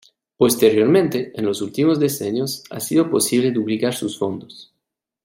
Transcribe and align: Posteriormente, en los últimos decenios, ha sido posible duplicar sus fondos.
Posteriormente, 0.35 1.31
en 1.35 1.45
los 1.45 1.61
últimos 1.61 1.99
decenios, 1.99 2.63
ha 2.71 2.79
sido 2.79 3.07
posible 3.11 3.51
duplicar 3.51 3.93
sus 3.93 4.17
fondos. 4.17 4.73